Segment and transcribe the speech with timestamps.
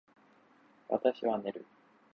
[0.89, 1.63] 私は寝る